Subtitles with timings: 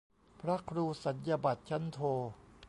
[0.41, 1.99] พระครูสัญญาบัตรชั้นโท